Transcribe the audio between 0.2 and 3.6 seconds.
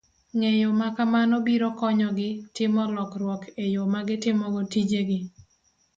Ng'eyo ma kamano biro konyogi timo lokruok